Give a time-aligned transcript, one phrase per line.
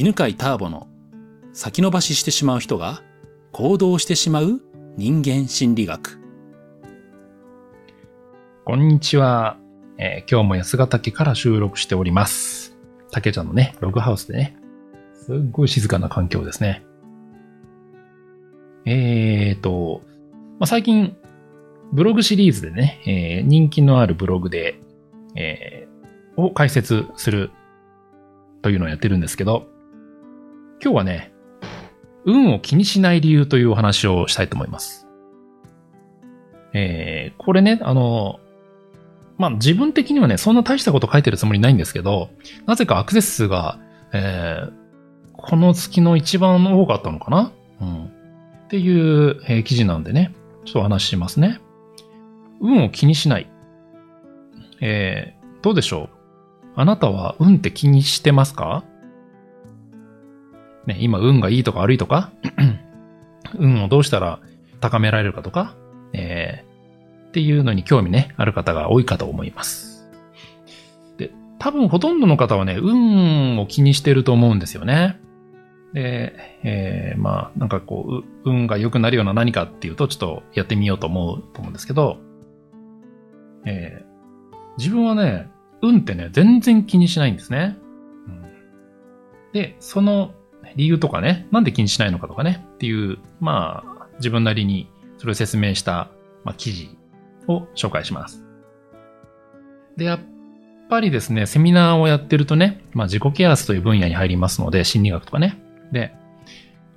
[0.00, 0.86] 犬飼ターボの
[1.52, 3.02] 先延ばししてしまう人が
[3.50, 4.60] 行動してしまう
[4.96, 6.20] 人間心理学。
[8.64, 9.58] こんにちは。
[9.98, 12.78] えー今日も安ヶ岳から収録しております。
[13.10, 14.56] 竹ちゃんのね、ログハウスでね、
[15.14, 16.84] すっごい静かな環境ですね。
[18.84, 20.02] えーと、
[20.60, 21.16] まあ、最近、
[21.92, 24.78] ブログシリーズでね、えー人気のあるブログで、
[25.34, 27.50] えーを解説する
[28.62, 29.66] というのをやってるんですけど、
[30.80, 31.32] 今日はね、
[32.24, 35.06] 運を気にしない理由というお話をしたいと思います。
[36.72, 38.40] えーこれね、あの、
[39.38, 42.30] まあ、自分的にはね、そんな大したこと書いてるつもりないんですけど、
[42.66, 43.78] なぜかアクセス数が、
[44.12, 44.72] えー
[45.40, 47.52] この月の一番多かったのかな？
[47.80, 48.04] うん。
[48.06, 48.08] っ
[48.68, 51.60] ていう、えー記事なんでね、ちょっとお話ししますね。
[52.60, 53.48] 運を気にしない。
[54.80, 56.08] えーどうでしょう？
[56.74, 58.84] あなたは運って気にしてますか？
[60.88, 62.32] ね、今運がいいとか悪いとか、
[63.58, 64.40] 運をどうしたら
[64.80, 65.76] 高められるかとか、
[66.14, 66.68] えー
[67.28, 70.08] っていうのに興味ね、ある方が多いかと思います。
[71.18, 75.20] で、多分ほとんどの方はね、運を気にしてると思うんですよね。
[75.92, 82.16] で、えーまあ、なんかこう、運が良くなるような何かっていうと、ちょっとやってみようと思うと思うんですけど、
[83.66, 84.08] えー
[84.78, 85.48] 自分はね、
[85.82, 87.76] 運ってね、全然気にしないんですね。
[88.28, 88.42] うん
[89.52, 90.32] で、その
[90.76, 94.88] 理由とかね、なんで気にしないのかとかね、っていう、まあ、自分なりに
[95.18, 96.10] それを説明した、
[96.44, 96.96] まあ、記事
[97.46, 98.44] を紹介します。
[99.96, 100.20] で、やっ
[100.88, 105.58] ぱりですね、セミナーをやってるとね、まあ、自己啓発という分野に入りますので、心理学とかね。
[105.92, 106.14] で、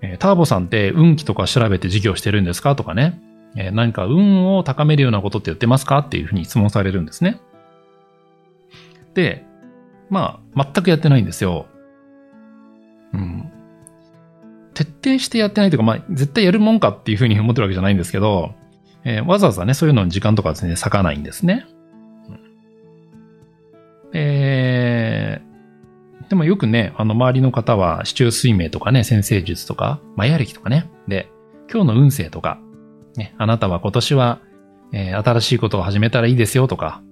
[0.00, 3.20] えーターボさんって運気とか調べて授業してるんですかとかね、
[3.56, 5.98] えー何か運を高めるようなことってやってますか？
[5.98, 7.40] っていうふうに質問されるんですね。
[9.14, 9.44] で、
[10.10, 11.66] まあ、全くやってないんですよ。
[13.12, 13.50] うん。
[14.78, 18.54] 徹底してやってないというか、まあ、絶対やるもんかっていうふうに思ってるわけじゃないんですけど、
[19.04, 21.66] えーわざわざね、そういうのに時間とかですね、割かないんですね。
[22.28, 22.40] うん
[24.14, 25.48] えー
[26.28, 31.30] でもよくね、あの、周りの方は、市中水明とかね、先生術とか、マヤ歴とかね、で、
[31.72, 32.60] 今日の運勢とか、
[33.16, 34.40] ね、あなたは今年は、
[34.92, 37.02] えー新しいことを始めたらいいですよとか、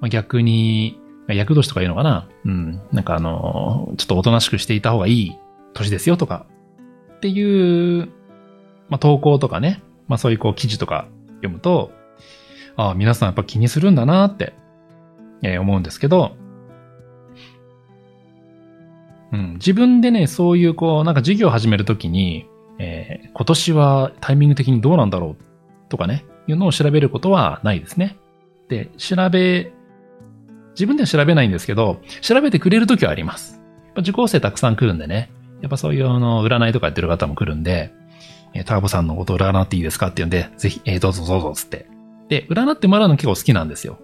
[0.00, 0.98] まあ逆に、
[1.28, 2.80] 厄年とか言うのかなうん。
[2.90, 5.38] なんかあのーちょっとおとなしくしていた方がいい
[5.74, 6.46] 年ですよとか、
[7.24, 8.10] っていう、
[8.90, 11.90] まあ、投稿とかね、まあそういうこう記事とか読むと、
[12.76, 14.52] ああ、皆さんやっぱ気にするんだなって、
[15.42, 16.36] えー思うんですけど、
[19.32, 22.46] うん、自分でね、そういうこう、なんか授業を始めるときに、
[22.78, 28.18] えー今年はタイミング的にどうなんだろうとかね、いうのを調べることはないですね。
[28.68, 29.72] で、調べ、
[30.72, 33.62] 自分では調べないんですけど、調べてくれるときはあります。
[33.96, 35.30] 受講生たくさん来るんでね、
[35.64, 37.90] やっぱそういうあの、占いとかやってる方も来るんで、
[38.52, 41.86] えーターボさんのことを占っていいですかって言うんで、ぜひ、えーどうぞどうぞつって。
[42.28, 43.98] で、占ってもらうの結構好きなんですよ。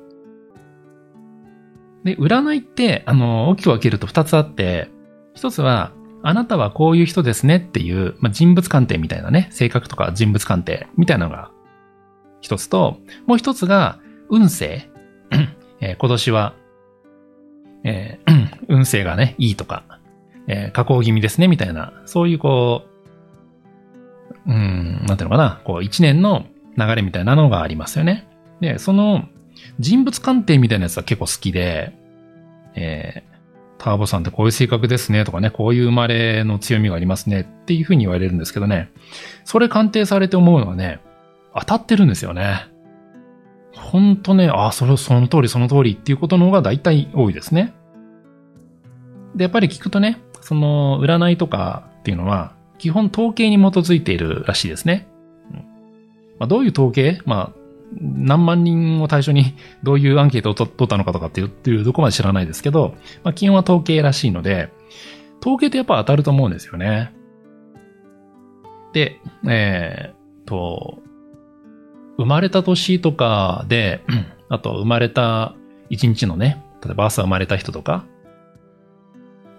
[2.03, 4.88] で、占いって、あの、大きく分けると二つあって、
[5.34, 11.50] 一つは、あなたはこういう人ですねっていう、まあ、人物鑑定みたいなね、性格とか人物鑑定みたいなのが
[12.41, 13.99] 一つと、もう一つが、
[14.31, 14.88] 運勢。
[15.82, 16.54] えー今年は、
[17.84, 18.31] えー
[18.69, 19.84] 運勢がね、いいとか、
[20.50, 22.83] えー下降気味ですね、みたいな、そういうこ
[24.47, 26.44] う、うん、なんていうのかな、こう、一年の
[26.77, 28.27] 流れみたいなのがありますよね。
[28.61, 29.28] で、その、
[29.78, 31.94] 人物鑑定みたいなやつは結構好きで、
[32.75, 33.31] えー
[33.83, 38.91] ターボさんってこういう性格ですねとかね、こういう生まれの強みがありますねっていうふうに言われるんですけどね、
[39.47, 41.00] それ鑑定されて思うのはね、
[41.59, 42.67] 当たってるんですよね。
[43.75, 47.72] ほんとね、あ、それ、その通りその通りっていうことの方が大体多いですね。
[49.34, 55.06] で、やっぱり聞くとね、その占いとかっていうのは、基本統計に基づいているらしいですね。
[55.53, 57.21] うんまあ、どういう統計？
[57.27, 57.61] まあ、
[58.01, 64.70] 何万人を対象にどういうアンケートを取ったのかとかっていうっていうどこまで知らないですけど、まあ、基本は統計らしいので、
[65.41, 67.12] 統計ってやっぱ当たると思うんですよね。
[68.93, 70.99] で、えー、と、
[72.17, 74.03] 生まれた年とかで、
[74.49, 75.55] あと生まれた
[75.91, 78.05] 一日のね、例えば朝生まれた人とか、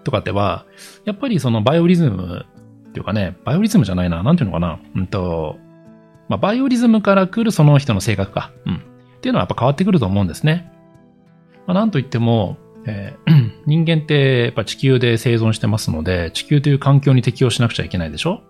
[0.03, 0.65] とかっては、
[1.05, 2.45] やっぱりそのバイオリズム
[2.89, 5.57] っていうかね、バイオリズムじゃないな、なんていうのかな、うんと、
[6.29, 8.75] まあ、バイオリズムから来るその人の性格か、うん。
[8.75, 8.79] っ
[9.21, 10.71] ていうのはやっぱ変わってくると思うんですね。
[11.67, 18.41] まあ、なんといっても、えー 人間ってやっぱ地球で生存してますので、地球という環境に適応しなくちゃいけないでしょ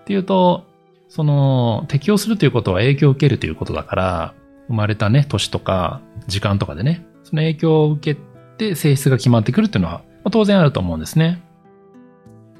[0.00, 0.64] っていうと、
[1.08, 4.34] その、適応するということは影響を受けるということだから、
[4.68, 8.20] 生まれたね、年とか、時間とかでね、その影響を受け
[8.56, 11.42] て性質が決まってくるっていうのは、ま当然あると思うんですね。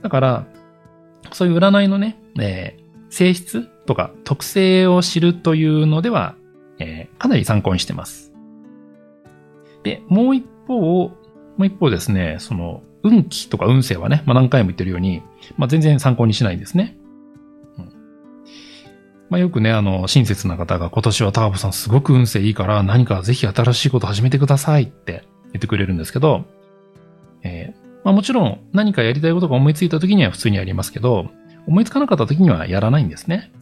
[0.02, 0.46] だから、
[1.32, 2.80] そういう占いのね、えー
[3.12, 6.36] 性質とか特性を知るというのでは、
[6.78, 8.32] えーかなり参考にしてます。
[9.82, 11.16] で、もう一方、も
[11.58, 15.22] う一方ですね、その、運気とか運勢はね、まあ、何回も言ってるように、
[15.56, 16.96] まあ、全然参考にしないんですね。
[17.78, 17.84] うん
[19.30, 26.44] まあ、よくね、あの、親切な方が今年はターボさんすごく運勢いいから何かぜひ新しいこと始めてくださいって言ってくれるんですけど、
[28.10, 31.28] まあ、もちろん何かやりたいことが思いついた時には普通にやりますけど、
[31.68, 33.52] 思いつかなかった時にはやらないんですね。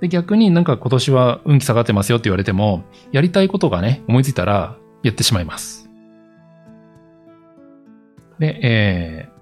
[0.00, 5.90] で、逆になんか今年は運気下がってますよって言われても、やりたいことがね、思いついたらやってしまいます。
[8.38, 9.32] で、えー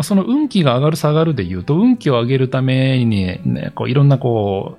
[0.00, 4.78] その運気が上がる下がるで言うと、運気を上げるためにね、こういろんなこ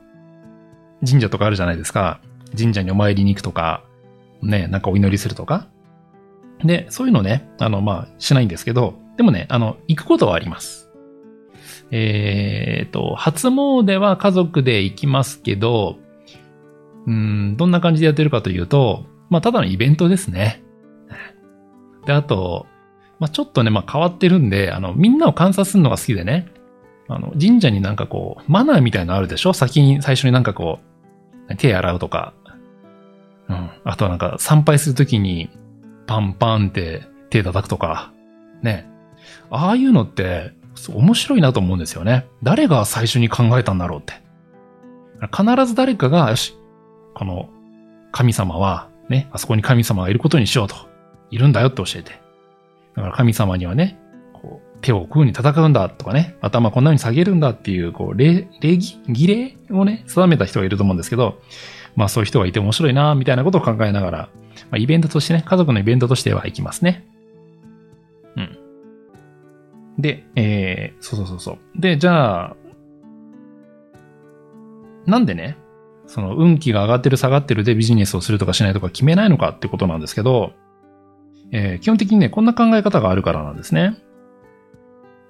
[1.04, 2.22] う、神社とかあるじゃないですか。
[2.58, 3.84] 神社にお参りに行くとか、
[4.42, 5.68] ね、なんかお祈りするとか。
[6.64, 10.90] で、そういうのね、あの、まあ、しないんですけど、でもね、あの、行くことはあります。
[11.92, 15.98] えーと、初詣は家族で行きますけど、
[17.08, 20.64] うん、どんな感じでやってるかというと、まあ、ただのイベントですね。
[22.06, 22.68] で、あと、
[23.20, 26.48] まあ、ちょっとね、まあ、変わってるんで、あの、みんなを観察するのが好きでね、
[27.08, 29.54] あの、神社になんかこう、マナーみたいなのあるでしょ？
[29.54, 30.80] 先に、最初になんかこ
[31.50, 32.34] う、手洗うとか、
[33.48, 33.70] うん。
[33.84, 35.50] あとはなんか参拝するときに、
[36.10, 38.12] パンパンって手叩くとか、
[38.64, 38.90] ね。
[39.52, 40.54] ああいうのって、
[40.92, 42.26] 面白いなと思うんですよね。
[42.42, 44.14] 誰が最初に考えたんだろうって。
[45.32, 46.58] 必ず誰かが、よし、
[47.14, 47.50] この
[48.12, 50.76] 神様は、ね、あそこに神様がいることにしようと。
[51.30, 52.20] いるんだよって教えて。
[52.96, 54.00] だから神様にはね、
[54.34, 61.40] こう手をこうに戦うんだとかね、頭こんな風に下げるんだっていう、こう、礼、礼儀、儀礼をね、定めた人がいると思うんですけど、
[61.96, 64.30] まあそういう人がいて面白いな、みたいなことを考えながら、
[64.72, 67.06] まあイベントとしてね、家族のイベントとしては行きますね。
[68.36, 68.58] うん。
[69.98, 71.82] で、えー、そうそうそうそう。
[71.82, 72.56] で、じゃあ、
[75.06, 75.58] なんでね、
[76.06, 80.54] その運気が上がってる下がってるでビジネスをするとかしないとか決めないのかってことなんですけど、
[81.52, 83.98] えー基本的にね、こんな考え方があるからなんですね。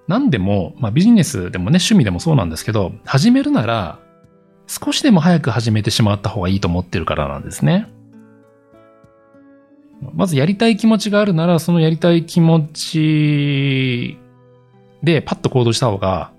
[0.07, 3.99] 何でも、まあビジネスでもね、趣味でもそうなんですけど、始めるなら、
[4.67, 7.89] 少しでも早く始めてしまった方がいいと思ってるからなんですね。
[10.19, 14.19] まずやりたい気持ちがあるなら、そのやりたい気持ち
[15.01, 16.33] でパッと行動した方が、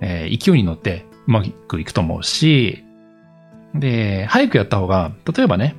[0.00, 2.82] えー勢いに乗ってうまくいくと思うし、
[3.72, 5.76] で、早くやった方が、例えばね、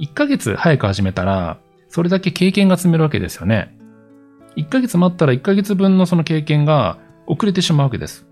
[0.00, 1.58] 1ヶ月早く始めたら、
[1.88, 3.72] それだけ経験が積めるわけですよね。
[4.56, 6.98] 1ヶ月待ったら1ヶ月分のその経験が
[7.28, 8.26] 遅れてしまうわけです。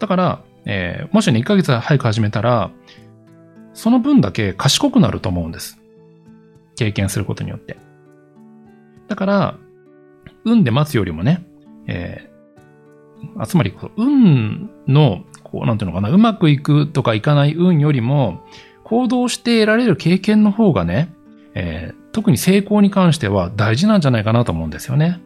[0.00, 2.70] だから、えーもしね、1ヶ月早く始めたら、
[3.72, 5.81] その分だけ賢くなると思うんです。
[6.76, 7.76] 経験することによって。
[9.08, 9.58] だから、
[10.44, 11.44] 運で待つよりもね、
[11.86, 12.32] えー
[13.36, 18.40] あつまり、運の、こう、なんていうのかな、うまくいくとかいかない運よりも、
[18.82, 21.12] 行動して得られる経験の方がね、
[21.54, 25.20] えー特に成功に関しては大事なんじゃないかなと思うんですよね。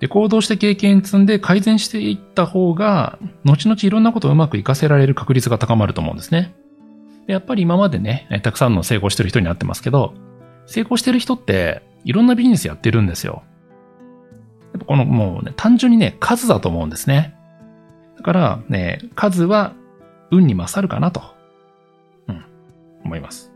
[0.00, 6.54] で、行動して経験積んで改善していった方が、後々いろんなことをうまく活かせられる確率が高まると思うんですね。
[7.26, 10.14] で、やっぱり今までね、たくさんの成功してる人になってますけど、
[10.66, 13.42] 成功してる人って、いろんなビジネスやってるんですよ。
[14.72, 17.34] やっぱこのもうね、単純にね、数だと思うんですね。
[18.16, 19.74] だからね、数は
[20.30, 21.22] 運に勝るかなと、
[22.28, 22.44] うん、
[23.04, 23.52] 思います。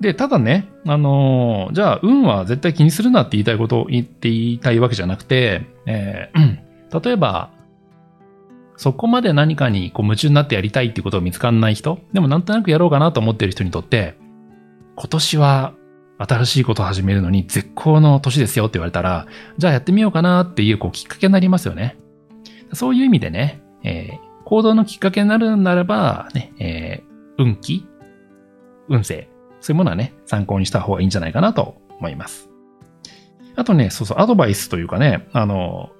[0.00, 6.66] で、ただね、あのーじゃあ、運は絶対気にするなって言いたいことを言って言いたいわけじゃなくて、えー
[7.02, 7.50] 例えば、
[8.76, 14.16] そこまで何かにこう夢中になってやりたいっていうことを見つかんない人、でもなんとなくやろうかなと思ってる人にとって、
[14.96, 15.74] 今年は
[16.18, 19.26] 新しいことを始めるのに絶好の年ですよって言われたら、
[19.58, 21.96] じゃあやってみようかなっていうこうきっかけになりますよね。
[22.72, 27.84] そういう意味でね、えー行動のきっかけになるならば、ね、えー運気、
[28.88, 29.28] 運勢、
[29.60, 32.48] そういうものはね、参考にした方がいいんじゃないかなと思います。
[33.56, 35.90] あとね、そうそう、アドバイスというかね、あの、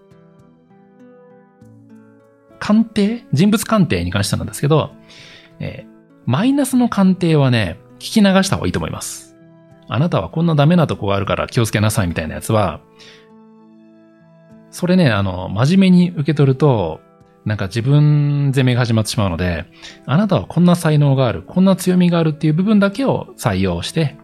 [2.66, 4.90] 鑑定人物鑑定に関してなんですけど、
[5.60, 5.96] えー
[6.26, 9.36] マイナスの鑑定はね、聞き流した方がいいと思います。
[9.88, 12.80] あなたはこんなダメなとこがあるから気をつけなさいみたいなやつは、
[14.72, 17.00] それね、あの、真面目に受け取ると、
[17.44, 19.66] なんか自分攻めが始まってしまうので、
[20.04, 24.16] あなたはこんな才能がある、こんな強みがあるっていう部分だけを採用して、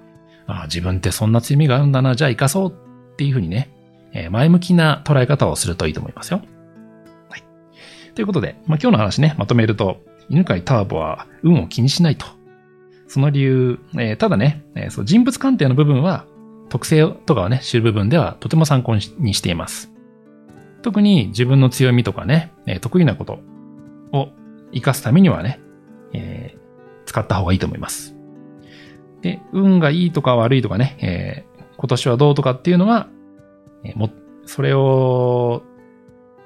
[0.48, 3.70] ああ自分ってそんな強みがあるんだな、じゃあ生かそうっていうふうにね、
[4.12, 6.42] え前向きな捉え方をするといいと思いますよ。
[8.14, 12.26] ということで、まあ、今日の話ね、まとめると、犬飼ターボは運を気にしないと。
[13.08, 16.24] その理由、えーただね、えーそう人物鑑定の部分は
[16.68, 19.92] 特性とかをね、知る部分ではとても参考にしています。
[20.82, 23.40] 特に自分の強みとかね、えー得意なこと
[24.12, 24.28] を
[24.72, 25.60] 活かすためにはね、
[26.12, 26.62] えー
[27.04, 28.14] 使った方がいいと思います。
[29.20, 33.08] で、運がいいとか悪いとかね、えー今年はどうとかっていうのは、
[33.84, 34.08] えーも、
[34.46, 35.62] それを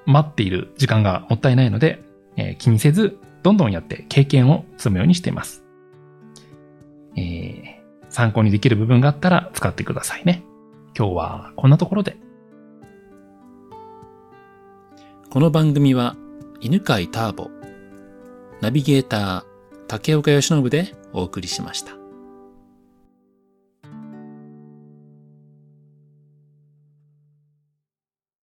[0.06, 2.02] 待っている時間がもったいないので、
[2.36, 5.64] えー気にせず、どんどんやって経験を積むようにしています。
[7.16, 7.76] えー
[8.08, 10.42] 参考にできる部分があったら使ってくださいね。
[10.96, 12.16] 今日はこんなところで。
[15.28, 16.16] この番組は
[16.60, 17.50] 犬飼ターボ、
[18.62, 19.44] ナビゲーター
[19.86, 22.05] 竹岡由伸でお送りしました。